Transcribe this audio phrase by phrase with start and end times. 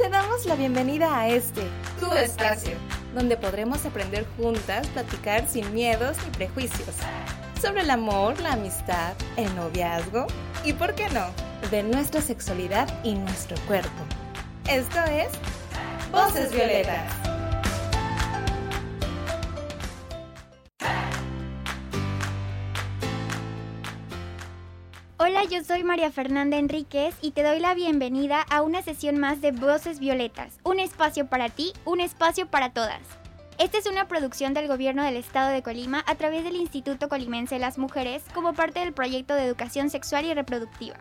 [0.00, 1.60] te damos la bienvenida a este,
[1.98, 2.72] tu espacio,
[3.14, 6.94] donde podremos aprender juntas, platicar sin miedos ni prejuicios,
[7.60, 10.26] sobre el amor, la amistad, el noviazgo
[10.64, 11.26] y, ¿por qué no?,
[11.70, 13.90] de nuestra sexualidad y nuestro cuerpo.
[14.66, 15.28] Esto es
[16.10, 17.29] Voces Violetas.
[25.40, 29.40] Hola, yo soy María Fernanda Enríquez y te doy la bienvenida a una sesión más
[29.40, 33.00] de Voces Violetas, un espacio para ti, un espacio para todas.
[33.58, 37.54] Esta es una producción del Gobierno del Estado de Colima a través del Instituto Colimense
[37.54, 40.96] de las Mujeres como parte del proyecto de educación sexual y reproductiva.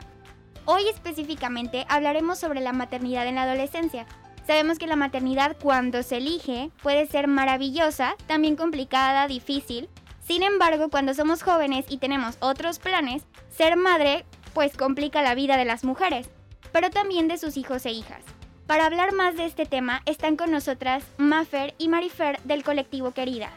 [0.64, 4.06] Hoy específicamente hablaremos sobre la maternidad en la adolescencia.
[4.48, 9.90] Sabemos que la maternidad cuando se elige puede ser maravillosa, también complicada, difícil,
[10.30, 15.58] sin embargo, cuando somos jóvenes y tenemos otros planes, ser madre pues complica la vida
[15.58, 16.30] de las mujeres,
[16.72, 18.22] pero también de sus hijos e hijas.
[18.68, 23.50] Para hablar más de este tema están con nosotras Mafer y Marifer del colectivo Querida.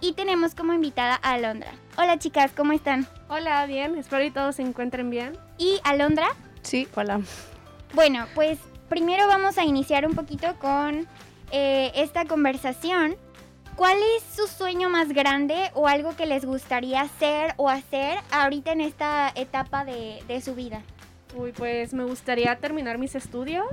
[0.00, 1.72] Y tenemos como invitada a Alondra.
[1.98, 3.06] Hola chicas, ¿cómo están?
[3.28, 5.36] Hola, bien, espero que todos se encuentren bien.
[5.58, 6.28] ¿Y Alondra?
[6.62, 7.20] Sí, hola.
[7.94, 8.58] Bueno, pues
[8.88, 11.06] primero vamos a iniciar un poquito con
[11.50, 13.16] eh, esta conversación
[13.80, 18.72] ¿Cuál es su sueño más grande o algo que les gustaría hacer o hacer ahorita
[18.72, 20.82] en esta etapa de, su vida?
[21.34, 23.64] Uy, pues me gustaría terminar mis estudios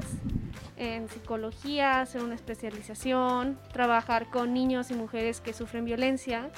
[0.78, 6.52] en psicología, hacer una especialización, trabajar con niños y mujeres que sufren violencia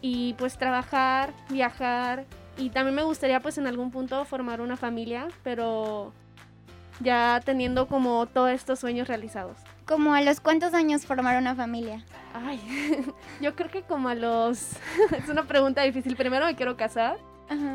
[0.00, 2.24] y pues trabajar, viajar
[2.58, 6.12] y también me gustaría pues en algún punto formar una familia, pero
[6.98, 9.56] ya teniendo como todos estos sueños realizados.
[9.86, 12.04] ¿Como a los cuántos años formar una familia?
[12.34, 12.60] Ay,
[13.40, 14.72] yo creo que como a los...
[15.18, 16.16] es una pregunta difícil.
[16.16, 17.18] Primero me quiero casar,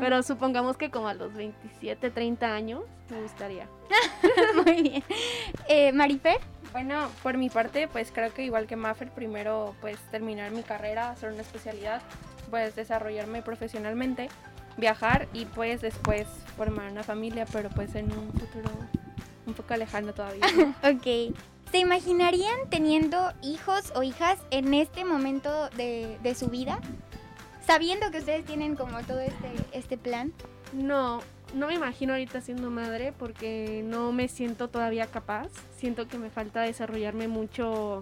[0.00, 3.68] pero supongamos que como a los 27, 30 años me gustaría.
[4.64, 5.04] Muy bien.
[5.68, 6.38] Eh, ¿Marifer?
[6.72, 11.10] Bueno, por mi parte, pues creo que igual que Maffer, primero pues terminar mi carrera,
[11.10, 12.02] hacer una especialidad,
[12.50, 14.28] pues desarrollarme profesionalmente,
[14.76, 16.26] viajar y pues después
[16.56, 18.70] formar una familia, pero pues en un futuro
[19.46, 20.44] un poco lejano todavía.
[20.82, 21.34] ok.
[21.70, 26.80] ¿Se imaginarían teniendo hijos o hijas en este momento de, su vida?
[27.66, 30.32] Sabiendo que ustedes tienen como todo este, este plan.
[30.72, 31.20] No,
[31.54, 35.48] no me imagino ahorita siendo madre porque no me siento todavía capaz.
[35.76, 38.00] Siento que me falta desarrollarme mucho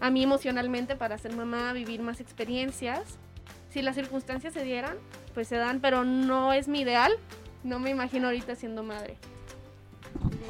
[0.00, 3.18] a mí emocionalmente para ser mamá, vivir más experiencias.
[3.70, 4.96] Si las circunstancias se dieran,
[5.32, 7.12] pues se dan, pero no es mi ideal.
[7.62, 9.16] No me imagino ahorita siendo madre.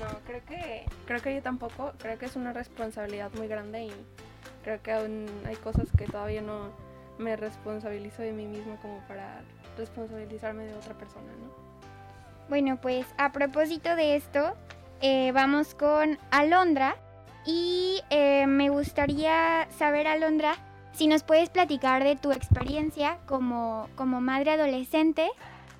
[0.07, 3.93] No, creo que, creo que yo tampoco, creo que es una responsabilidad muy grande y
[4.63, 6.71] creo que aún hay cosas que todavía no
[7.19, 9.41] me responsabilizo de mí mismo como para
[9.77, 11.51] responsabilizarme de otra persona, ¿no?
[12.49, 14.55] Bueno, pues a propósito de esto,
[15.01, 16.97] eh, vamos con Alondra
[17.45, 20.55] y eh, me gustaría saber, Alondra,
[20.93, 25.29] si nos puedes platicar de tu experiencia como, como madre adolescente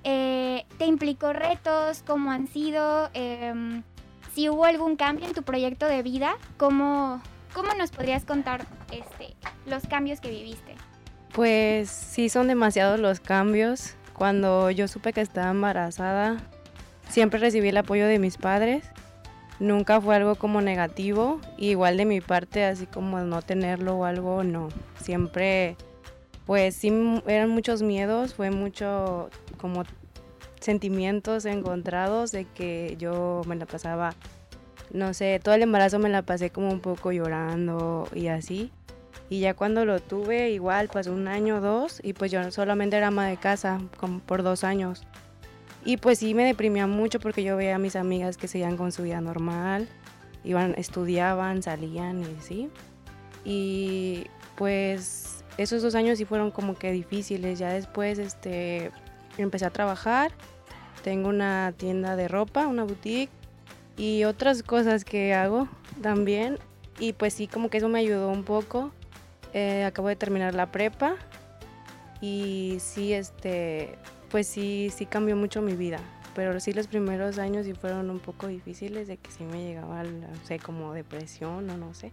[0.09, 2.01] eh, ¿Te implicó retos?
[2.07, 3.09] ¿Cómo han sido?
[4.37, 7.23] Si hubo algún cambio en tu proyecto de vida, ¿cómo,
[7.55, 9.33] cómo nos podrías contar este,
[9.65, 10.75] los cambios que viviste?
[11.33, 13.95] Pues sí, son demasiados los cambios.
[14.13, 16.37] Cuando yo supe que estaba embarazada,
[17.09, 18.85] siempre recibí el apoyo de mis padres.
[19.59, 21.41] Nunca fue algo como negativo.
[21.57, 24.69] Igual de mi parte, así como no tenerlo o algo, no.
[25.01, 25.77] Siempre,
[26.45, 26.93] pues sí,
[27.25, 29.83] eran muchos miedos, fue mucho como
[30.59, 34.13] sentimientos encontrados de que yo me la pasaba,
[34.91, 38.71] no sé, todo el embarazo me la pasé como un poco llorando y así.
[39.29, 42.95] Y ya cuando lo tuve, igual pasó un año o dos y pues yo solamente
[42.95, 45.03] era ama de casa como por dos años.
[45.83, 48.91] Y pues sí me deprimía mucho porque yo veía a mis amigas que seguían con
[48.91, 49.87] su vida normal,
[50.43, 52.69] iban, estudiaban, salían y así.
[53.43, 54.25] Y
[54.55, 57.59] pues esos dos años sí fueron como que difíciles.
[57.59, 58.91] Ya después, este,
[59.41, 60.31] empecé a trabajar.
[61.03, 63.31] Tengo una tienda de ropa, una boutique
[63.97, 65.67] y otras cosas que hago
[66.01, 66.59] también.
[66.99, 68.91] Y pues sí, como que eso me ayudó un poco.
[69.53, 71.15] Eh, acabo de terminar la prepa
[72.21, 73.97] y sí, este,
[74.29, 75.99] pues sí, sí cambió mucho mi vida.
[76.35, 80.03] Pero sí los primeros años sí fueron un poco difíciles de que sí me llegaba,
[80.03, 82.11] no sé, como depresión o no sé.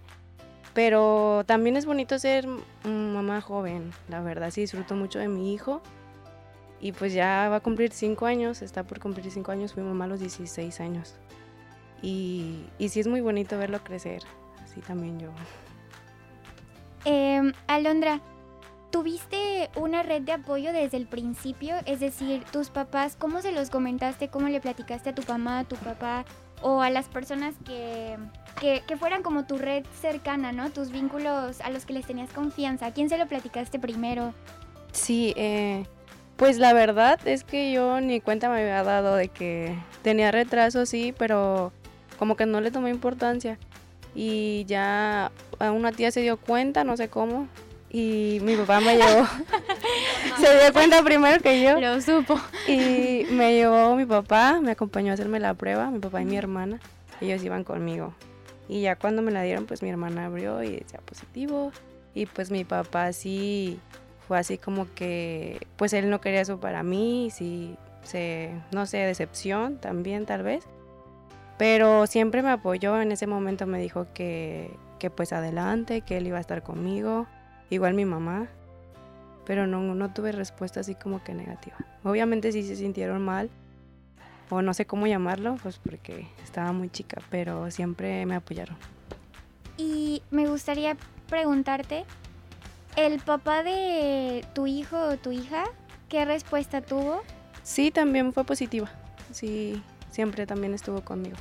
[0.72, 2.49] Pero también es bonito ser
[2.84, 5.82] mamá joven, la verdad, sí disfruto mucho de mi hijo
[6.81, 10.05] y pues ya va a cumplir cinco años, está por cumplir cinco años, fui mamá
[10.05, 11.15] a los 16 años.
[12.03, 14.23] Y, y sí es muy bonito verlo crecer,
[14.62, 15.31] así también yo.
[17.05, 18.21] Eh, Alondra,
[18.91, 21.76] ¿tuviste una red de apoyo desde el principio?
[21.87, 24.29] Es decir, tus papás, ¿cómo se los comentaste?
[24.29, 26.25] ¿Cómo le platicaste a tu mamá, a tu papá
[26.62, 28.17] o a las personas que,
[28.61, 30.71] que, que, fueran como tu red cercana, ¿no?
[30.71, 32.87] Tus vínculos a los que les tenías confianza.
[32.87, 34.32] ¿A quién se lo platicaste primero?
[34.93, 35.85] Sí, eh,
[36.36, 40.86] pues la verdad es que yo ni cuenta me había dado de que tenía retraso,
[40.86, 41.72] sí, pero
[42.19, 43.58] como que no le tomé importancia.
[44.14, 47.48] Y ya una tía se dio cuenta, no sé cómo,
[47.90, 49.25] y mi papá me llevó.
[50.40, 51.81] se dio cuenta primero que yo.
[51.81, 52.40] Lo supo.
[52.66, 56.37] Y me llevó mi papá, me acompañó a hacerme la prueba, mi papá y mi
[56.37, 56.80] hermana.
[57.20, 58.12] Ellos iban conmigo.
[58.69, 61.70] Y ya cuando me la dieron, pues mi hermana abrió y decía positivo.
[62.14, 63.78] Y pues mi papá sí
[64.26, 68.99] fue así como que, pues él no quería eso para mí, sí, se, no sé,
[68.99, 70.65] decepción también tal vez.
[71.59, 76.26] Pero siempre me apoyó, en ese momento me dijo que, que pues adelante, que él
[76.26, 77.26] iba a estar conmigo,
[77.71, 78.49] igual mi mamá,
[79.47, 81.76] pero no, no tuve respuesta así como que negativa.
[82.03, 83.50] Obviamente sí se sintieron mal,
[84.50, 88.76] o no sé cómo llamarlo, pues porque estaba muy chica, pero siempre me apoyaron.
[89.76, 90.97] Y me gustaría
[91.29, 92.05] preguntarte,
[92.96, 95.64] ¿el papá de tu hijo o tu hija,
[96.08, 97.23] qué respuesta tuvo?
[97.62, 98.91] Sí, también fue positiva.
[99.32, 101.37] Sí, siempre también estuvo conmigo.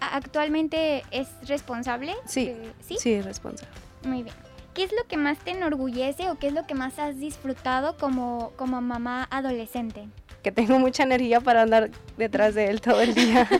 [0.00, 2.14] ¿Actualmente es responsable?
[2.26, 3.74] Sí, sí, sí, es responsable.
[4.04, 4.34] Muy bien.
[4.74, 7.96] ¿Qué es lo que más te enorgullece o qué es lo que más has disfrutado
[7.96, 10.06] como, como mamá adolescente?
[10.42, 13.48] Que tengo mucha energía para andar detrás de él todo el día.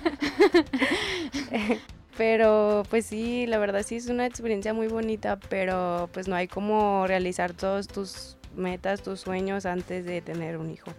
[2.17, 6.49] pero pues sí, la verdad sí es una experiencia muy bonita, pero pues no hay
[6.49, 10.91] como realizar todos tus metas, tus sueños antes de tener un hijo.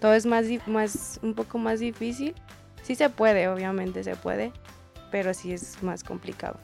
[0.00, 2.34] Todo es más, más un poco más difícil.
[2.82, 4.52] Sí se puede, obviamente se puede,
[5.10, 6.58] pero sí es más complicado.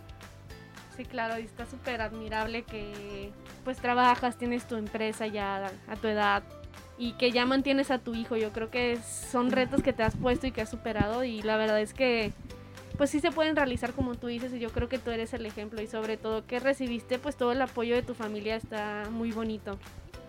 [0.97, 3.31] Sí, claro, y está súper admirable que
[3.65, 6.43] pues trabajas, tienes tu empresa ya a tu edad
[6.99, 8.37] y que ya mantienes a tu hijo.
[8.37, 8.99] Yo creo que
[9.31, 12.33] son retos que te has puesto y que has superado y la verdad es que
[12.96, 15.44] pues sí se pueden realizar como tú dices y yo creo que tú eres el
[15.46, 19.32] ejemplo y sobre todo que recibiste pues todo el apoyo de tu familia está muy
[19.32, 19.78] bonito.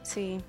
[0.04, 0.42] Sí.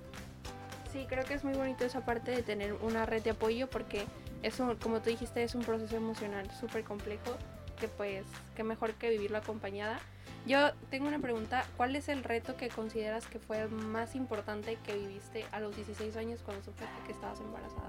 [0.92, 4.04] Sí, creo que es muy bonito esa parte de tener una red de apoyo porque
[4.42, 7.36] eso, como tú dijiste, es un proceso emocional súper complejo
[7.78, 8.24] que pues,
[8.56, 9.98] que mejor que vivirlo acompañada.
[10.46, 14.78] Yo tengo una pregunta, ¿cuál es el reto que consideras que fue el más importante
[14.86, 17.88] que viviste a los 16 años cuando supiste que estabas embarazada?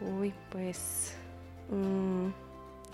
[0.00, 1.16] Uy, pues...
[1.70, 2.30] Mm,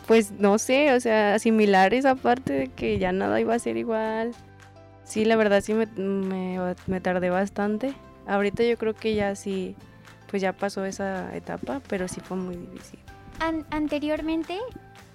[0.06, 3.76] pues no sé, o sea, asimilar esa parte de que ya nada iba a ser
[3.76, 4.32] igual.
[5.05, 5.87] Sí, la verdad sí me,
[6.87, 7.94] me, tardé bastante.
[8.26, 9.75] Ahorita yo creo que ya sí,
[10.31, 13.00] pues ya pasó esa etapa, pero sí fue muy difícil.
[13.70, 14.58] anteriormente,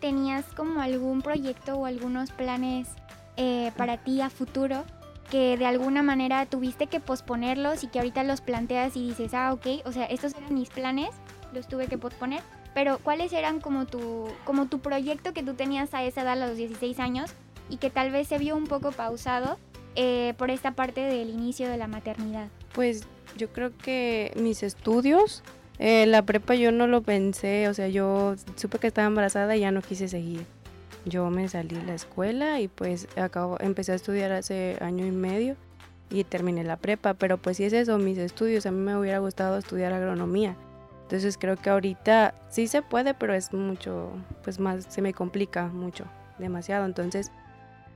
[0.01, 2.89] ¿tenías como algún proyecto o algunos planes
[3.37, 4.83] eh, para ti a futuro
[5.29, 9.53] que de alguna manera tuviste que posponerlos y que ahorita los planteas y dices, ah,
[9.53, 11.09] ok, o sea, estos eran mis planes,
[11.53, 12.41] los tuve que posponer,
[12.75, 16.47] pero ¿cuáles eran como tu, como tu proyecto que tú tenías a esa edad, a
[16.47, 17.31] los 16 años,
[17.69, 19.57] y que tal vez se vio un poco pausado
[19.95, 22.49] eh, por esta parte del inicio de la maternidad?
[22.73, 23.07] Pues
[23.37, 25.41] yo creo que mis estudios
[25.79, 29.61] eh, la prepa yo no lo pensé, o sea, yo supe que estaba embarazada y
[29.61, 30.45] ya no quise seguir.
[31.05, 35.11] Yo me salí de la escuela y pues acabo, empecé a estudiar hace año y
[35.11, 35.55] medio
[36.09, 39.19] y terminé la prepa, pero pues sí es eso, mis estudios, a mí me hubiera
[39.19, 40.57] gustado estudiar agronomía.
[41.05, 44.11] Entonces creo que ahorita sí se puede, pero es mucho,
[44.43, 46.05] pues más, se me complica mucho,
[46.39, 46.83] demasiado.
[46.85, 47.31] Entonces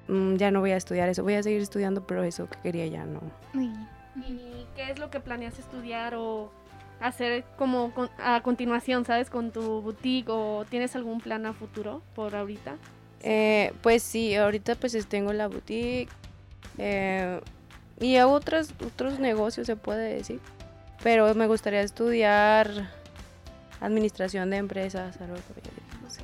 [0.08, 2.86] mm, ya no voy a estudiar eso, voy a seguir estudiando, pero eso que quería
[2.86, 3.20] ya no.
[3.56, 6.52] ¿Y qué es lo que planeas estudiar o
[7.00, 9.32] hacer como a continuación, ¿sabes?
[9.32, 12.76] Con tu boutique o tienes algún plan a futuro por ahorita?
[13.22, 16.10] Eh, pues sí, ahorita pues tengo la boutique
[16.78, 17.42] eh,
[18.00, 20.40] y hago otros, otros negocios, se puede decir.
[21.02, 22.99] Pero me gustaría estudiar
[23.82, 25.58] administración de empresas, algo por
[26.02, 26.22] no sé.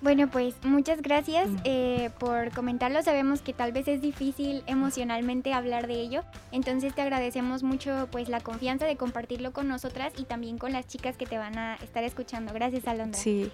[0.00, 3.02] Bueno, pues muchas gracias eh, por comentarlo.
[3.02, 8.28] Sabemos que tal vez es difícil emocionalmente hablar de ello, entonces te agradecemos mucho pues
[8.28, 11.76] la confianza de compartirlo con nosotras y también con las chicas que te van a
[11.76, 12.52] estar escuchando.
[12.52, 13.18] Gracias, Alondra.
[13.18, 13.50] Sí.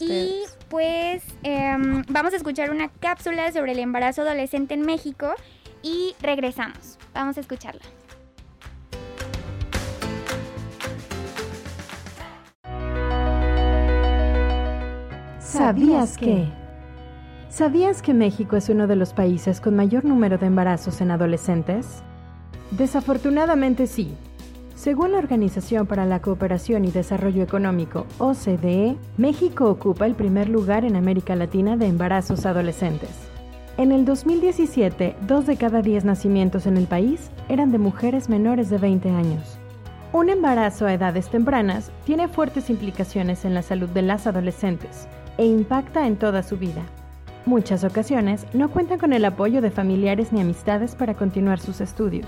[0.00, 5.32] Y pues em, vamos a escuchar una cápsula sobre el embarazo adolescente en México
[5.82, 6.98] y regresamos.
[7.14, 7.82] Vamos a escucharla.
[15.48, 16.46] ¿Sabías que?
[17.48, 22.02] ¿Sabías que México es uno de los países con mayor número de embarazos en adolescentes?
[22.72, 24.14] Desafortunadamente sí.
[24.74, 30.84] Según la Organización para la Cooperación y Desarrollo Económico, OCDE, México ocupa el primer lugar
[30.84, 33.08] en América Latina de embarazos adolescentes.
[33.78, 38.68] En el 2017, dos de cada diez nacimientos en el país eran de mujeres menores
[38.68, 39.58] de 20 años.
[40.12, 45.06] Un embarazo a edades tempranas tiene fuertes implicaciones en la salud de las adolescentes,
[45.38, 46.82] e impacta en toda su vida.
[47.46, 52.26] Muchas ocasiones no cuentan con el apoyo de familiares ni amistades para continuar sus estudios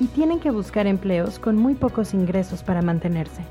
[0.00, 3.42] y tienen que buscar empleos con muy pocos ingresos para mantenerse.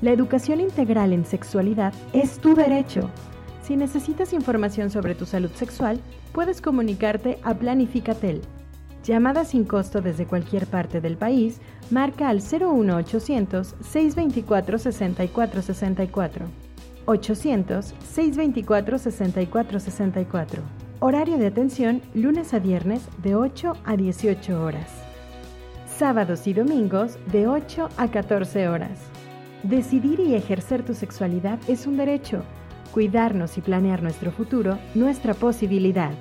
[0.00, 3.10] La educación integral en sexualidad es tu derecho.
[3.62, 6.00] Si necesitas información sobre tu salud sexual,
[6.32, 8.42] puedes comunicarte a Planificatel.
[9.02, 16.67] Llamada sin costo desde cualquier parte del país, marca al 01800 624 6464.
[17.08, 20.62] 800 624 6464.
[21.00, 24.90] Horario de atención lunes a viernes de 8 a 18 horas.
[25.86, 29.00] Sábados y domingos de 8 a 14 horas.
[29.62, 32.44] Decidir y ejercer tu sexualidad es un derecho.
[32.92, 36.12] Cuidarnos y planear nuestro futuro, nuestra posibilidad.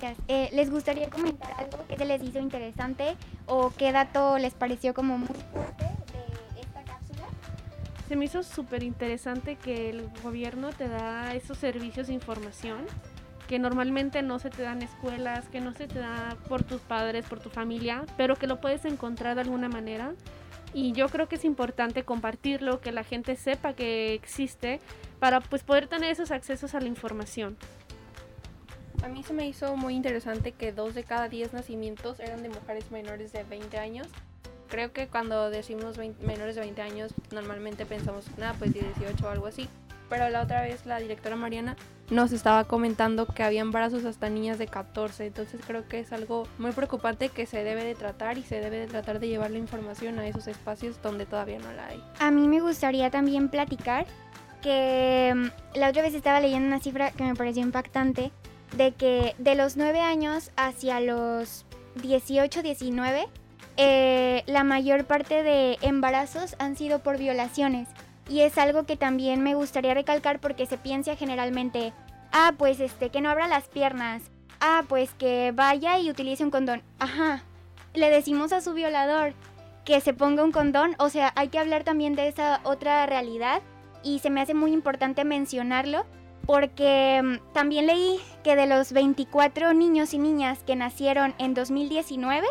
[0.00, 3.16] Chicas, eh, ¿les gustaría comentar algo que se les hizo interesante
[3.46, 5.84] o qué dato les pareció como muy fuerte
[6.54, 7.26] de esta cápsula?
[8.08, 12.86] Se me hizo súper interesante que el gobierno te da esos servicios de información
[13.46, 17.26] que normalmente no se te dan escuelas, que no se te da por tus padres,
[17.26, 20.14] por tu familia, pero que lo puedes encontrar de alguna manera.
[20.72, 24.80] Y yo creo que es importante compartirlo, que la gente sepa que existe
[25.18, 27.56] para pues poder tener esos accesos a la información.
[29.02, 32.50] A mí se me hizo muy interesante que dos de cada diez nacimientos eran de
[32.50, 34.06] mujeres menores de 20 años.
[34.68, 39.28] Creo que cuando decimos 20 menores de 20 años, normalmente pensamos, nada, pues 18 o
[39.30, 39.68] algo así.
[40.10, 41.76] Pero la otra vez la directora Mariana
[42.10, 45.26] nos estaba comentando que había embarazos hasta niñas de 14.
[45.26, 48.80] Entonces creo que es algo muy preocupante que se debe de tratar y se debe
[48.80, 52.04] de tratar de llevar la información a esos espacios donde todavía no la hay.
[52.18, 54.06] A mí me gustaría también platicar
[54.60, 58.30] que mm, la otra vez estaba leyendo una cifra que me pareció impactante
[58.76, 61.64] de que de los 9 años hacia los
[62.02, 63.28] 18, 19,
[63.76, 67.88] eh, la mayor parte de embarazos han sido por violaciones.
[68.28, 71.92] Y es algo que también me gustaría recalcar porque se piensa generalmente,
[72.32, 74.22] ah, pues este, que no abra las piernas,
[74.60, 76.82] ah, pues que vaya y utilice un condón.
[76.98, 77.42] Ajá,
[77.94, 79.34] le decimos a su violador
[79.84, 83.62] que se ponga un condón, o sea, hay que hablar también de esa otra realidad
[84.02, 86.04] y se me hace muy importante mencionarlo
[86.46, 92.46] porque mm, también leí que de los 24 niños y niñas que nacieron en 2019,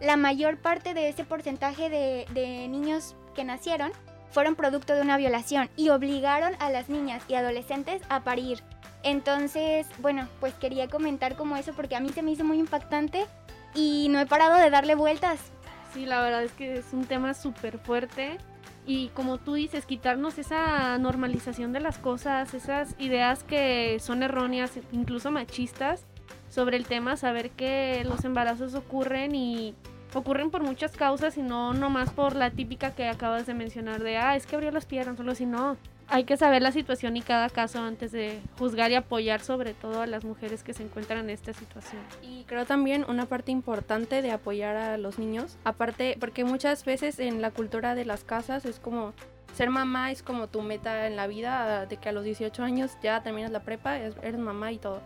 [0.00, 3.92] la mayor parte de ese porcentaje de, niños que nacieron
[4.30, 8.62] fueron producto de una violación y obligaron a las niñas y adolescentes a parir.
[9.02, 13.26] Entonces, bueno, pues quería comentar como eso porque a mí se me hizo muy impactante
[13.74, 15.38] y no he parado de darle vueltas.
[15.92, 18.38] Sí, la verdad es que es un tema súper fuerte
[18.86, 24.72] y como tú dices, quitarnos esa normalización de las cosas, esas ideas que son erróneas,
[24.92, 26.04] incluso machistas,
[26.50, 29.74] sobre el tema, saber que los embarazos ocurren y
[30.14, 34.18] ocurren por muchas causas y no nomás por la típica que acabas de mencionar de,
[34.18, 35.76] ah, es que abrió las piernas, solo si no.
[36.08, 40.02] Hay que saber la situación y cada caso antes de juzgar y apoyar sobre todo
[40.02, 42.02] a las mujeres que se encuentran en esta situación.
[42.22, 47.18] Y creo también una parte importante de apoyar a los niños, aparte porque muchas veces
[47.18, 49.14] en la cultura de las casas es como
[49.54, 52.98] ser mamá es como tu meta en la vida, de que a los 18 años
[53.02, 55.00] ya terminas la prepa, eres mamá y todo.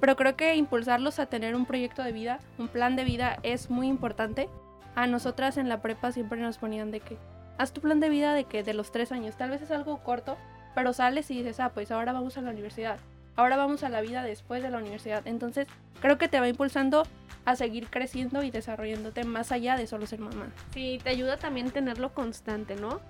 [0.00, 3.70] Pero creo que impulsarlos a tener un proyecto de vida, un plan de vida es
[3.70, 4.48] muy importante.
[4.94, 7.16] A nosotras en la prepa siempre nos ponían de que
[7.58, 10.02] haz tu plan de vida de que de los tres años, tal vez es algo
[10.02, 10.36] corto,
[10.74, 12.98] pero sales y dices, ah, pues ahora vamos a la universidad,
[13.34, 15.26] ahora vamos a la vida después de la universidad.
[15.26, 15.66] Entonces,
[16.00, 17.04] creo que te va impulsando
[17.44, 20.50] a seguir creciendo y desarrollándote más allá de solo ser mamá.
[20.74, 23.00] Sí, te ayuda también tenerlo constante, ¿no?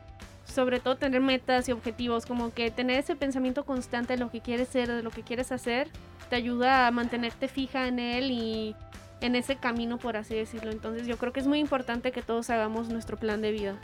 [0.44, 4.40] Sobre todo tener metas y objetivos, como que tener ese pensamiento constante de lo que
[4.40, 5.88] quieres ser, de lo que quieres hacer,
[6.28, 8.76] te ayuda a mantenerte fija en él y
[9.20, 10.70] en ese camino, por así decirlo.
[10.70, 13.76] Entonces yo creo que es muy importante que todos hagamos nuestro plan de vida.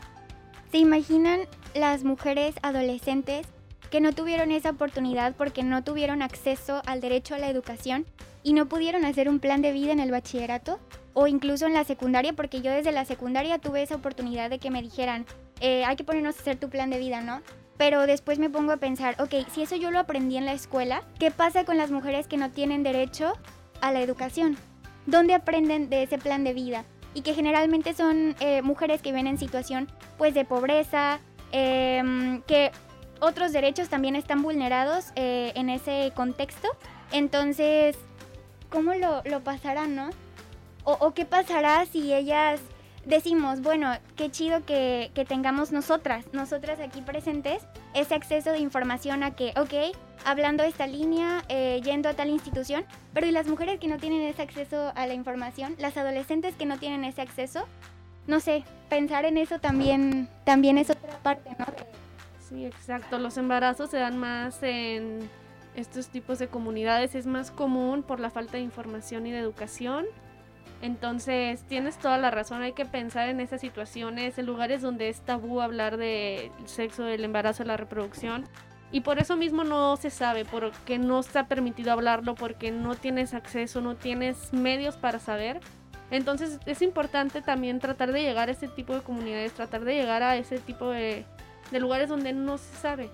[0.73, 1.41] ¿Se imaginan
[1.75, 3.45] las mujeres adolescentes
[3.91, 8.07] que no tuvieron esa oportunidad porque no tuvieron acceso al derecho a la educación
[8.41, 10.79] y no pudieron hacer un plan de vida en el bachillerato?
[11.13, 14.71] O incluso en la secundaria, porque yo desde la secundaria tuve esa oportunidad de que
[14.71, 15.27] me dijeran,
[15.59, 17.43] eh, hay que ponernos a hacer tu plan de vida, ¿no?
[17.77, 21.03] Pero después me pongo a pensar, ok, si eso yo lo aprendí en la escuela,
[21.19, 23.33] ¿qué pasa con las mujeres que no tienen derecho
[23.79, 24.57] a la educación?
[25.05, 26.83] ¿Dónde aprenden de ese plan de vida?
[27.13, 31.19] Y que generalmente son eh, mujeres que viven en situación pues de pobreza,
[31.51, 32.71] em, que
[33.19, 36.67] otros derechos también están vulnerados eh, en ese contexto.
[37.11, 37.95] Entonces,
[38.69, 40.09] ¿cómo lo, lo pasarán, no?
[40.85, 42.59] O, qué pasará si ellas
[43.05, 49.23] decimos, bueno, qué chido que, que, tengamos nosotras, nosotras aquí presentes, ese acceso de información
[49.23, 53.79] a que, ok, hablando esta línea, eh, yendo a tal institución, pero y las mujeres
[53.79, 57.65] que no tienen ese acceso a la información, las adolescentes que no tienen ese acceso,
[58.27, 61.65] no sé, pensar en eso también, también es otra parte, ¿no?
[62.39, 63.19] Sí, exacto.
[63.19, 65.29] Los embarazos se dan más en
[65.75, 67.15] estos tipos de comunidades.
[67.15, 70.05] Es más común por la falta de información y de educación.
[70.81, 72.61] Entonces, tienes toda la razón.
[72.61, 77.23] Hay que pensar en esas situaciones, en lugares donde es tabú hablar del sexo, del
[77.23, 78.45] embarazo, de la reproducción.
[78.93, 83.33] Y por eso mismo no se sabe, porque no está permitido hablarlo, porque no tienes
[83.33, 85.59] acceso, no tienes medios para saber.
[86.11, 90.21] Entonces es importante también tratar de llegar a ese tipo de comunidades, tratar de llegar
[90.21, 91.25] a ese tipo de,
[91.71, 93.09] lugares donde no se sabe.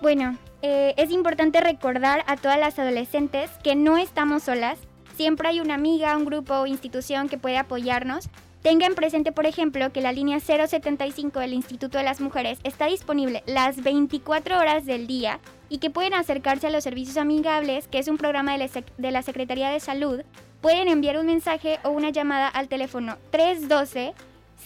[0.00, 4.78] Bueno, eh, es importante recordar a todas las adolescentes que no estamos solas.
[5.14, 8.30] Siempre hay una amiga, un grupo o institución que puede apoyarnos.
[8.68, 13.42] Tengan presente, por ejemplo, que la línea 075 del Instituto de las Mujeres está disponible
[13.46, 18.08] las 24 horas del día y que pueden acercarse a los servicios amigables, que es
[18.08, 20.20] un programa de la Secretaría de Salud,
[20.60, 24.12] pueden enviar un mensaje o una llamada al teléfono 312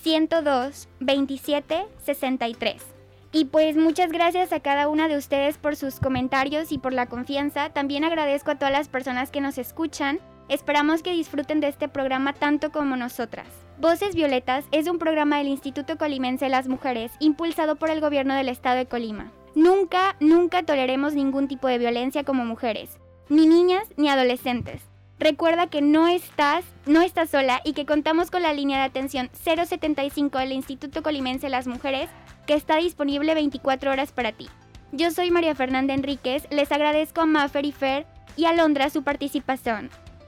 [0.03, 2.83] 102 27 63.
[3.31, 7.07] Y pues muchas gracias a cada una de ustedes por sus comentarios y por la
[7.07, 7.71] confianza.
[7.71, 10.19] También agradezco a todas las personas que nos escuchan.
[10.49, 13.62] Esperamos que disfruten de este programa tanto como nosotras.
[13.79, 18.35] Voces Violetas es un programa del Instituto Colimense de las Mujeres impulsado por el gobierno
[18.35, 19.33] del estado de Colima.
[19.55, 22.99] Nunca, nunca toleremos ningún tipo de violencia como mujeres,
[23.29, 24.83] ni niñas ni adolescentes.
[25.19, 29.31] Recuerda que no estás, no estás sola y que contamos con la línea de atención
[29.33, 32.09] 075 del Instituto Colimense de las Mujeres
[32.47, 34.49] que está disponible 24 horas para ti.
[34.93, 39.03] Yo soy María Fernanda Enríquez, les agradezco a Maffer y Fer y a Londra su
[39.03, 39.91] participación.